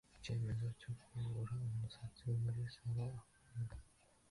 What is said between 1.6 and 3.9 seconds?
umusatsi muri salon akunda